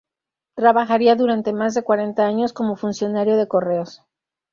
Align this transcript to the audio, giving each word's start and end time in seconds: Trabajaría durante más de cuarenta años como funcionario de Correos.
Trabajaría 0.55 1.15
durante 1.15 1.53
más 1.53 1.75
de 1.75 1.83
cuarenta 1.83 2.25
años 2.25 2.53
como 2.53 2.75
funcionario 2.75 3.37
de 3.37 3.47
Correos. 3.47 4.01